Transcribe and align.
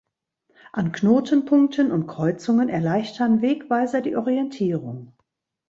An 0.73 0.93
Knotenpunkten 0.93 1.91
und 1.91 2.07
Kreuzungen 2.07 2.69
erleichtern 2.69 3.43
Wegweiser 3.43 4.01
die 4.01 4.15
Orientierung. 4.15 5.13